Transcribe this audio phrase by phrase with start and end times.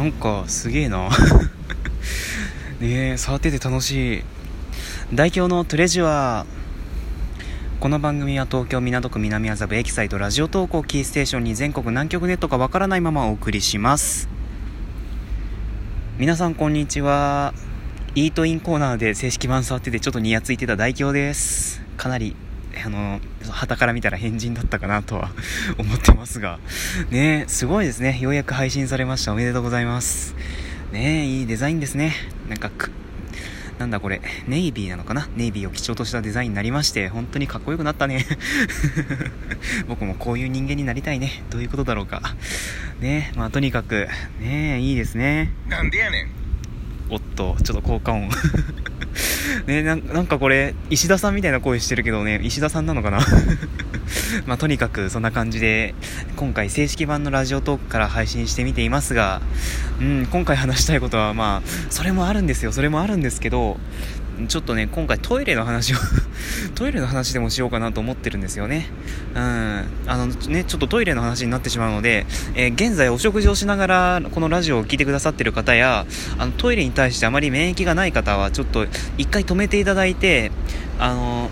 [0.00, 1.10] なんかすげえな。
[2.80, 4.22] ねえ触ってて楽しい。
[5.12, 6.46] 代表のトレジュア
[7.80, 14.30] この番組は東京港区南麻布エキサイトラジオ投稿キーステーションに全国南極ネットかわからないままお送りします。
[16.16, 17.52] 皆さんこんにちは。
[18.14, 21.82] イートインコーナーで正式版触っててちょっとニヤついてた代表です。
[21.98, 22.34] かなり
[22.84, 25.30] あの旗から見たら変人だったかなとは
[25.78, 26.58] 思ってますが
[27.10, 30.34] ねすごいですねようやく配信されましたおめでとうございます
[30.92, 32.14] ねいいデザインですね
[32.48, 32.90] なんかく
[33.80, 35.26] なんだこれ、ネイビーなのかな？
[35.36, 38.26] ネイビーを基調としたデザインになりまして、本当にかっこよくなったね。
[39.88, 41.42] 僕もこういう人間になりたいね。
[41.48, 42.20] どういうことだろうか。
[43.00, 44.06] ねまあとにかく、
[44.38, 45.54] ねいいですね。
[45.66, 46.28] なんでやねん。
[47.08, 48.28] おっと、ちょっと効果音。
[49.66, 53.20] ねななんかこれ、石田さんみたいな声してるけどね、石田さんなのかな？
[54.46, 55.94] まあ、とにかくそんな感じで、
[56.36, 59.40] 今回正式版のラジオトークから配信してみていますが、
[60.00, 63.78] うん、今回話したいことはまあ、それもあるんですよ、それもあるんですけど、
[64.48, 65.96] ちょっとね、今回トイレの話を
[66.74, 68.88] トイレの話でもしようかなと思ってるんですよね。
[69.34, 69.84] うん。
[70.06, 76.06] あのね、ちょっとトイレの話になってしまうので、えー、現在お食事をしながらこのラジオを聴いてくださってる方や、
[76.38, 78.86] あのトイレに対してあまり免疫がない方は、ちょっと
[79.18, 80.52] 一回止めていただいて、
[80.98, 81.50] あの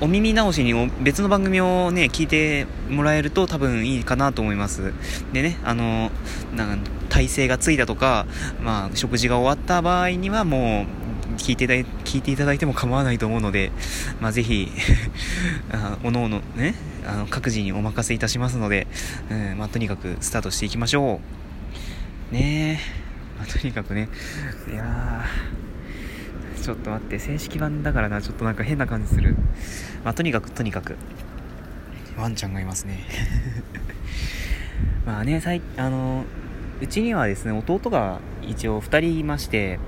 [0.00, 4.92] お耳直しに別の番組をね、聞いてもらえると多分いいかなと思います。
[5.32, 6.10] でね、あの、
[6.54, 8.26] なんか、体勢がついたとか、
[8.60, 11.04] まあ、食事が終わった場合にはもう、
[11.36, 11.68] 聞いてい
[12.04, 13.72] 聞いていただいても構わないと思うので、
[14.20, 14.68] まあ、ぜひ
[15.72, 16.74] あ、おのおのね、
[17.06, 18.86] あの各自にお任せいたしますので、
[19.30, 21.20] うんまあ、とにかくスタートしていきましょ
[22.32, 22.34] う。
[22.34, 24.08] ねえ、まあ、とにかくね、
[24.72, 25.24] いや
[26.62, 29.36] ちょっと待って、正式版だからな、ちょっとなんか変な感じする。
[30.04, 30.96] まあ、とにかく、とにかく、
[32.16, 33.00] ワンちゃんがいますね。
[35.06, 36.24] まあね、最、あの、
[36.80, 39.78] うちにはですね、弟が一応2人いまして、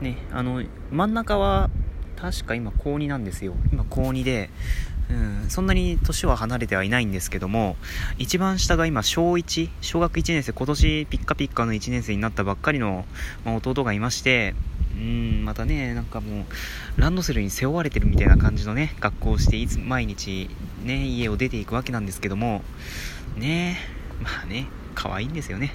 [0.00, 1.70] ね、あの、真ん中は、
[2.16, 3.54] 確か今高2なんですよ。
[3.72, 4.50] 今高2で、
[5.08, 7.76] うん、そんなに年は離れてはいないんですけども、
[8.18, 13.04] 一番下が今小1、小学1年生、今年ピッカピッカの1年生になったばっかりの、
[13.44, 14.54] まあ、弟がいまして、
[14.96, 20.48] うん、またね、なんかもう、ランドセルに背負われてるみたいな感じのね、学校をして、いつ、毎日、
[20.84, 22.62] ね、家を出ていくわけなんですけども、
[23.36, 23.78] ね、
[24.22, 25.74] まあね、可愛いんですよね。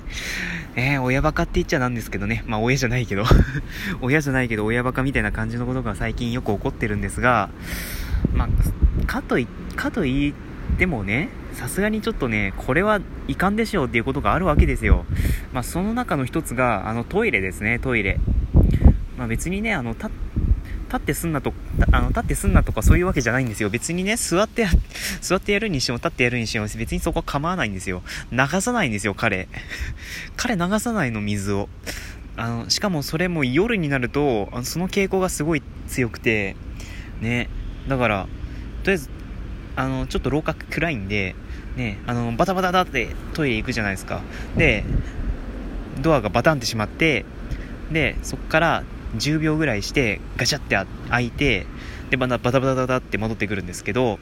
[0.76, 2.44] えー、親バカって言っちゃなんですけどね。
[2.48, 3.24] まあ親じゃないけど
[4.02, 7.50] 親じゃないけど親バカみたいな感じのことが最近よく起こってるんですが、
[8.34, 10.34] まあ、かとい、かと言っ
[10.78, 15.06] てもね、さすがにちょっとね、これはいかんでしょうっていうことがあるわけですよ。
[15.53, 18.20] まあその中の一つが、あのトイレですね、トイレ。
[19.22, 20.08] まあ別にね、あの、立
[20.96, 21.54] ってすんなと、
[21.92, 23.70] あの、立ってすんなとかそういうわけじゃないんですよ。
[23.70, 24.66] 別にね、座って、
[25.22, 28.02] 座ってやるにしても立ってやるにしても別にそこは構わないんですよ。
[28.32, 29.48] 流さないんですよ、彼。
[30.38, 31.70] 彼流さないの、水を。
[32.36, 36.56] あの、しかもそれも夜になると、あのその傾向がすごい強くて、
[37.22, 37.48] ね、
[37.88, 38.28] だから、
[38.82, 39.09] とりあえず、
[39.76, 41.36] あの、ちょっと廊下暗いんで、
[41.76, 44.22] ね、あの、バタバタだってトイレ行くじゃないですか。
[44.58, 44.84] で、
[46.02, 47.24] ドアがバタンってしまって、
[47.92, 48.84] で、そっから
[49.18, 50.78] 10秒ぐらいしてガチャって
[51.10, 51.66] 開いて
[52.10, 54.20] でまたバタバタバタって戻ってくるんですけど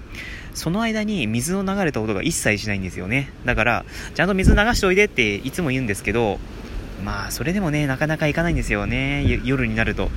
[0.53, 3.31] その間に水の流れた音が一切しないんですよね。
[3.45, 6.39] だからちゃんと水流しておいでっていつも言うんですけど
[7.03, 9.23] まあそれでもねなかなか行かないんですよね。
[9.43, 10.09] 夜になると。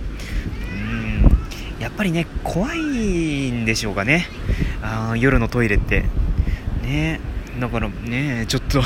[0.73, 1.83] うん。
[1.83, 4.27] やっぱりね怖いんでしょうかね。
[4.83, 6.05] あ夜のトイレって。
[6.83, 7.21] ね。
[7.61, 8.83] だからねちょっと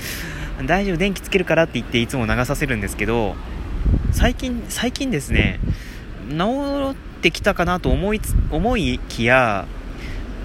[0.66, 3.36] 大丈夫電気つけるからって言っていつも流させるんですけど
[4.16, 5.60] 最近、最近ですね、
[6.30, 9.66] 治ってきたかなと思いつ、思いきや、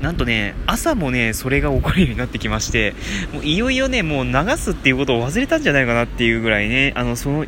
[0.01, 2.93] なんとね、朝もね、それが起こるようになってきまして、
[3.31, 7.45] もういよいよね、もう流すっていうことを忘れたんじゃないかなっていうぐらいね、あの、その、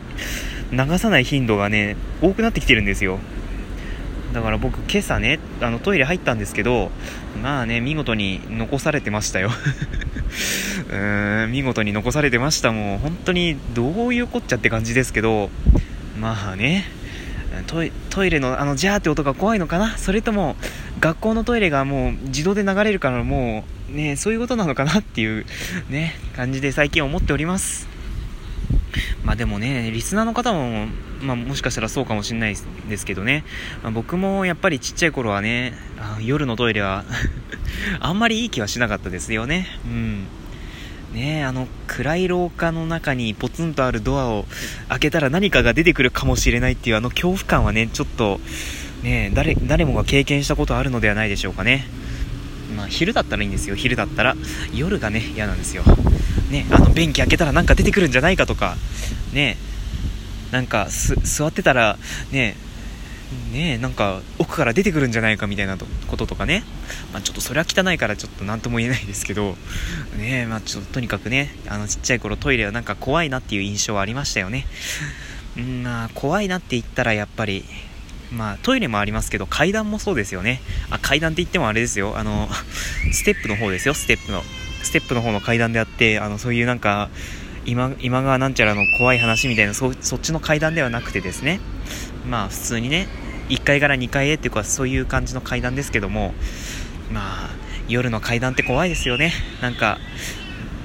[0.72, 3.20] 流さない頻度がね、多くなってきてるんですよ。
[4.32, 6.90] だから僕、今朝ね、あの、トイレ入ったんですけど、
[7.44, 9.52] まあね、見事に残されてましたよ。
[10.90, 12.72] うーん、見事に残されてました。
[12.72, 15.50] もう、本当に、どういうこっちゃって感じですけど、
[16.18, 16.86] まあね。
[18.10, 19.96] トイレのあのジャーって音が怖いのかな？
[19.98, 20.56] それとも
[21.00, 25.46] 学校のトイレがもう自動で流れるからもうねそういうことなのかなっていう
[25.90, 27.88] ね感じで最近思っております。
[29.24, 30.88] まあでもねリスナーの方も、
[31.22, 32.56] まあ、もしかしたらそうかもしれない
[32.90, 33.44] ですけどね、
[33.84, 35.74] まあ、僕もやっぱりちっちゃい頃はね
[36.22, 37.06] 夜のトイレは
[38.02, 39.68] あんまりいい気はしなかったですよね。
[39.86, 40.26] うん。
[41.14, 44.46] ねあの暗い廊下の中にポツンとあるドアを
[44.90, 48.40] 開けたら何かが出てくるかもしれないっていうあの恐怖感はねちょっと
[49.04, 51.86] ね誰誰もが経験したことあるのではないでしょうかね。
[52.76, 53.76] まあ昼だったらいいんですよ。
[53.76, 54.36] 昼だったら
[54.74, 55.84] 夜がね嫌なんですよ。
[56.50, 58.76] ねあの便器開けたらなんか出てくるんじゃないかとか
[59.32, 59.58] ね
[60.52, 61.98] なんか座ってたら
[62.32, 62.56] ね
[63.52, 66.64] ねえなんか奥から出てくるんじゃないかみたいなこととかね、
[67.12, 69.56] まあ、ちょっとそれは汚いからちょっと何とも言えないですけど、
[70.18, 74.66] ねえまあ、ちょっととにかくねあのちっちゃい頃トイレはなんか怖いなっていう印象はありましたよね。
[75.58, 77.64] うんまあ怖いなって言ったらやっぱり
[78.32, 80.62] まあトイレもありますけど階段もそうですよね。
[80.90, 82.18] あ階段って言ってもあれですよ。
[82.18, 82.50] あの
[83.12, 83.94] ステップの方ですよ。
[83.94, 84.42] ステップの
[84.82, 87.10] ステップの方の階段であってあのそういうなんか
[87.66, 91.60] 今今川なんちゃらの怖い話みたいなそそっちの階段ではなくてですね。
[92.28, 93.08] まあ普通にね
[93.50, 96.34] 1階から2階へっていうかそういう感じの階段ですけども
[97.12, 97.50] まあ
[97.88, 99.34] 夜の階段って怖いですよね。
[99.62, 99.98] なんか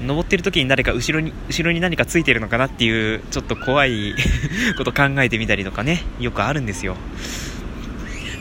[0.01, 4.15] 登ってる時に誰か後ろに後ろに何かついてるのかなっていうちょっと怖い
[4.77, 6.95] こと考えてみたりとかねよくあるんですよ。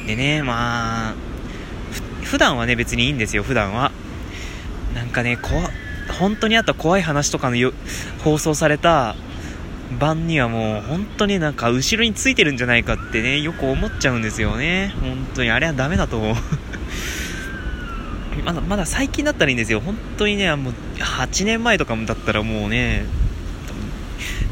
[0.06, 1.14] でねまあ
[2.24, 3.92] 普段はね別にいいんですよ普段は。
[4.94, 5.70] なんかね怖
[6.18, 7.72] 本当にあった怖い話とかの
[8.24, 9.14] 放送された
[9.98, 14.94] 版にはもう本当になんか後ろについてるんじゃないかってねよく思っちゃうんですよね。
[15.00, 15.50] 本当に。
[15.50, 16.34] あれはダメだと思う。
[18.44, 19.80] まだまだ最近だったらいいんですよ。
[19.80, 23.04] 本当にねもう8年前とかだったらもうね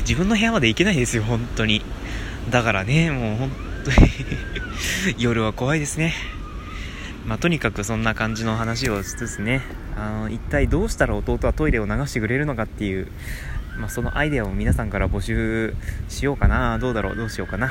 [0.00, 1.22] 自分の部屋まで行けないですよ。
[1.22, 1.82] 本当に。
[2.50, 3.50] だからねもう本
[3.84, 3.96] 当に。
[5.18, 6.14] 夜は怖いですね。
[7.26, 9.62] まあ、とにかくそんな感じの話をしつつね。
[9.96, 13.08] あの一体どうしたら弟はトイレを流してくれるのかっていう
[13.78, 15.74] まあ、そのアイデアを皆さんから募集
[16.08, 16.78] しようかな。
[16.78, 17.16] どうだろう。
[17.16, 17.70] どうしようかな。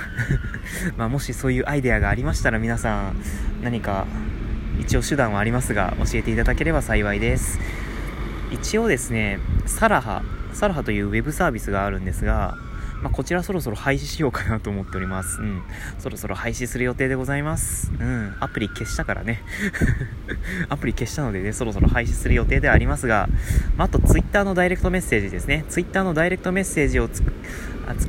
[0.98, 3.16] まもしそういうアイデアがありましたら皆さん
[3.64, 4.06] 何か
[4.80, 7.60] 一応手段はありますが教えていただければ幸いです。
[8.52, 10.22] 一応ですねサラハ。
[10.54, 12.56] サラハというウェブサービスがあるんですが
[13.06, 15.40] まあ、こちらそろそろ廃止しようかなと思っております。
[15.40, 15.62] うん。
[16.00, 17.92] そろそろ廃止する予定でございます。
[17.92, 18.36] うん。
[18.40, 19.44] アプリ消したからね。
[20.70, 23.30] アプリ消したのでね、そろそろ廃止する予定ではありますが、
[23.78, 25.66] まあ、あと Twitter のダイレクトメッセージですね。
[25.70, 27.24] Twitter のダイレクトメッセージを使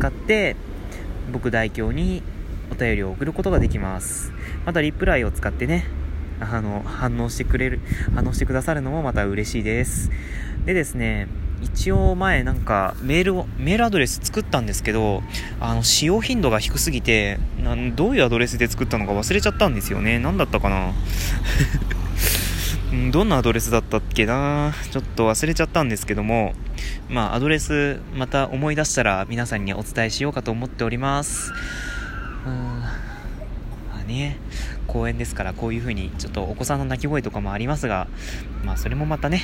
[0.09, 0.57] って、
[1.31, 2.23] 僕代表に
[2.73, 4.33] お便りを送ることができます。
[4.65, 5.85] またリプライを使ってね、
[6.41, 7.81] あの、反応してくれる、
[8.15, 10.11] 反応してくださるのもまた嬉しいです。
[10.65, 11.29] でですね、
[11.63, 15.23] 一応前なんかメールを、メールアドレス作ったんですけど、
[15.61, 20.19] あの、使用頻度が低すぎて、なんどういうアドレスで作ったのか忘れちゃったんですよね。
[20.19, 20.93] 何だったかな？
[23.11, 24.73] どんなアドレスだったっけな？
[24.91, 26.53] ちょっと忘れちゃったんですけども、
[27.09, 31.53] まあ、アドレスまた思い出したら皆さんにお伝えしようかと思っております。
[32.47, 32.81] うん。
[32.81, 32.91] ま
[34.01, 34.39] あね、
[34.87, 38.07] 公園ですからこういう風にちょっとお子さんの泣き声とかもありますが、
[38.65, 39.43] まあそれもまたね、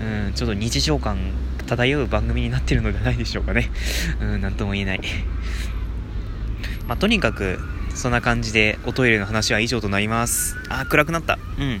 [0.00, 1.18] うん、ちょっと日常感
[1.64, 3.70] 漂う番組になってるのではないでしょうかね。
[4.20, 5.00] うん、なんとも言えない。
[6.86, 7.58] まあ、とにかく、
[7.94, 10.56] そんな感じでおトイレの話は以上となります。
[10.68, 11.38] あ、暗くなった。
[11.58, 11.80] うん。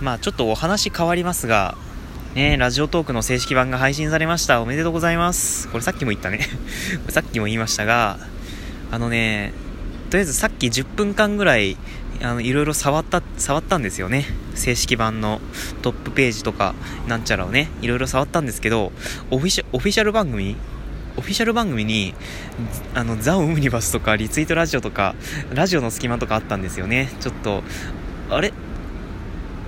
[0.00, 1.76] まあ、ちょっとお話変わりますが、
[2.34, 4.62] ね、ラジオトークの正式版が配信されました。
[4.62, 5.68] おめでとうございます。
[5.68, 6.48] これさっきも言ったね。
[7.08, 8.18] さっきも言いましたが、
[8.90, 9.52] あのね、
[10.10, 11.76] とりあえずさっき10分間ぐらい
[12.22, 14.26] あのいろいろ触った触ったんですよね。
[14.54, 15.40] 正式版の
[15.82, 16.74] トップページとか
[17.08, 18.92] なんちゃらをねいろいろ触ったんですけど
[19.30, 20.56] オフィシャル番組
[21.16, 22.14] オフィシャル番組に
[22.94, 25.14] あのザ・オムニバスとかリツイートラジオとか
[25.54, 27.10] ラジオの隙間とかあったんですよね。
[27.20, 27.62] ちょっと
[28.28, 28.52] あれ？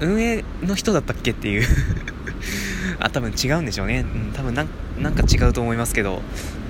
[0.01, 1.67] 運営の人だったっけっていう。
[2.99, 4.69] あ多分違うんでしょうね、うん、多分なん
[5.15, 6.23] か違うと思いますけど。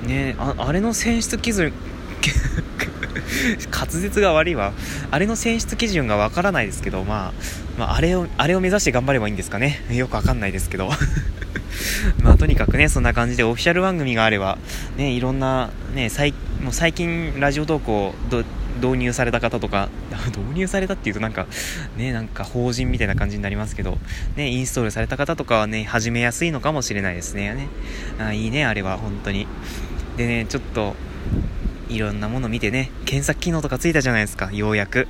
[0.06, 1.72] ねああれの選出基準
[3.70, 4.72] 滑舌が悪いわ。
[5.10, 7.32] あれの選出基準がわからないですけど、まあ、
[7.78, 9.80] まあ、あれを、あれを目指して頑張ればいいんですかね。
[9.90, 10.90] よくわかんないですけど。
[12.22, 14.58] まあ、とにかくね、そんな感じでオフィシャル番組があれば、
[14.96, 18.14] ね、いろんな、ね、最もう最近、ラジオ投稿
[18.80, 19.88] 導入された方とか、
[20.28, 21.46] 導入されたっていうとなんか、
[21.96, 23.98] ね、なんか法人みたいな感じになりますけど、
[24.36, 27.54] ね、インストールされた方とかはね、始めやすいのかもしれないですね。
[27.54, 27.68] ね
[28.18, 29.46] あいいね、あれは、本当に。
[30.16, 30.94] でね、ちょっと、
[31.92, 35.08] いろんなもの見てね、検索機能とかついたじゃないですか、ようやく。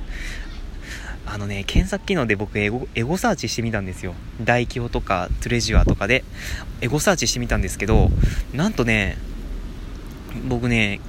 [1.25, 4.13] あのね、検索機能で僕エゴ、エゴサーチしてみたんですよ。
[4.41, 6.23] 大表とか、トレジュアとかで、
[6.81, 8.11] エゴサーチしてみたんですけど、
[8.53, 9.17] なんとね、
[10.47, 10.99] 僕ね、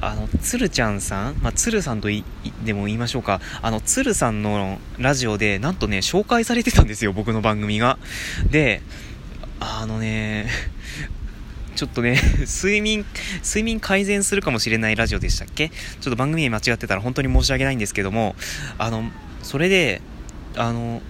[0.00, 2.22] あの、つるちゃんさん、まあ、つるさんとい、
[2.64, 3.40] でも言いましょうか。
[3.62, 7.98] あの、つるさんのラジオで、なんとね、紹介されてたんですよ、僕の番組が。
[8.50, 8.82] で、
[9.58, 10.48] あのね、
[11.76, 13.04] ちょっとね、 睡眠、
[13.44, 15.68] 睡眠改善するかもしれないラジオでしたっけ？
[15.68, 18.34] ちょっと番組名間違ってたら本当に申し訳ないんですけども、
[18.78, 19.10] あの、
[19.42, 20.00] それで、
[20.56, 21.02] あの、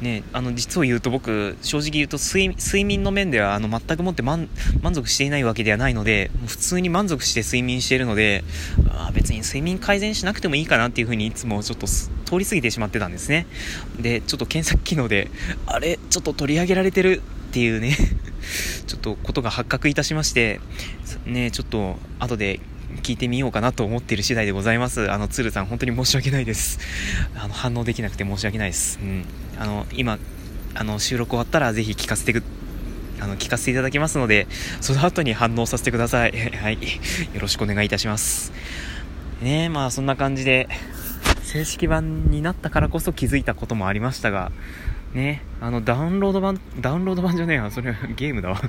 [0.00, 4.48] ね、あの実を言うと僕、正直言うと睡眠の面ではあの全くもって満
[4.92, 8.42] 足していないわけではないので、普通に満足して睡眠しているので、
[8.90, 13.46] あ別に睡眠改善しなくてもいいかなっていう風にいつもちょっと通り過ぎてしまってたんですね。
[14.00, 15.30] で、ちょっと検索機能で、
[15.66, 17.22] あれ、ちょっと取り上げられてる？
[17.50, 17.96] っていうね。
[18.86, 20.60] ちょっとことが発覚いたしまして、
[21.26, 22.60] ね、ちょっと後で
[23.02, 25.10] 聞いてみようかなと思っている次第でございます。
[25.10, 26.78] あの、鶴さん、本当に申し訳ないです。
[27.36, 28.98] あの、反応できなくて申し訳ないです。
[29.02, 29.24] うん。
[29.58, 30.18] あの、今、
[30.74, 32.42] あの、収録終わったらぜひ聞かせてく、
[33.20, 34.46] あの、聞かせていただきますので、
[34.80, 36.32] その後に反応させてください。
[36.56, 36.74] はい。
[36.74, 38.52] よろしくお願いいたします。
[39.42, 40.68] ねまあそんな感じで、
[41.42, 44.52] 正式版になったからこそ気づいたこともありましたが、
[45.14, 48.60] ね、あの、ダウンロード版、ダウンロード版じゃねえわ、 それはゲームだわ。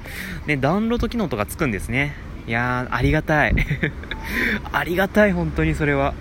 [0.46, 2.16] ね、ダウンロード機能とかつくんですね。
[2.48, 3.56] いやー、ありがたい。
[4.72, 6.14] ありがたい、本当にそれは。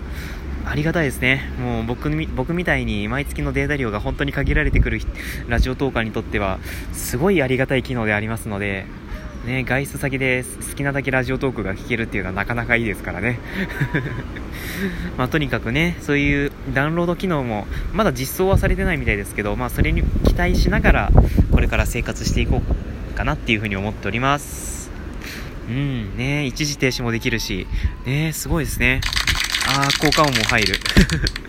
[0.65, 1.41] ありがたいですね。
[1.59, 5.01] もう僕僕みたいに毎月のデータ量が本当に限られてくる
[5.49, 6.59] ラジオトーカーにとっては、
[6.93, 8.85] すごいありがたい機能でありますので、
[9.45, 13.39] ね、外出先で好きなだけラジオトークが聞けるっていうのはなかなかいいですからね。
[15.17, 21.11] まあ、とにかくね、そういうダウンロード機能もまだ実装はされてないみたいですけど、まあ、それに期待しながら
[21.51, 22.61] これから生活していこ
[23.11, 24.73] うかなっていうふうに思っております。
[25.69, 27.67] うんね一時停止もできるし
[28.05, 29.01] ねすごいですね
[29.67, 30.75] ああ効果音も入る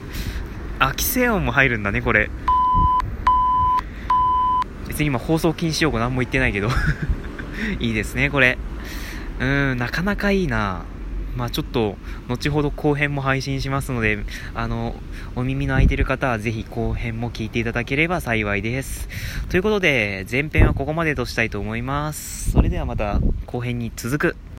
[0.78, 2.30] あ規制音も入るんだねこれ
[4.86, 6.68] 別に今放送禁止用語何も言ってないけど
[7.80, 8.58] いいですねこれ
[9.40, 10.84] うんなかなかいいな
[11.36, 11.96] まあちょっと、
[12.28, 14.18] 後ほど後編も配信しますので、
[14.54, 14.94] あの、
[15.34, 19.08] お耳の空いてる方はぜひ後編も聞いていただければ幸いです。
[19.48, 22.52] ということで、前編はここまでとしたいと思います。
[22.52, 24.44] それではまた後編に続く。